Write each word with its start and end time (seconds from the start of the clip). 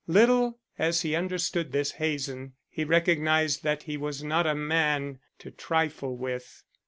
Little 0.07 0.57
as 0.79 1.03
he 1.03 1.13
understood 1.13 1.71
this 1.71 1.91
Hazen, 1.91 2.53
he 2.71 2.83
recognized 2.83 3.61
that 3.61 3.83
he 3.83 3.97
was 3.97 4.23
not 4.23 4.47
a 4.47 4.55
man 4.55 5.19
to 5.37 5.51
trifle 5.51 6.17
with. 6.17 6.63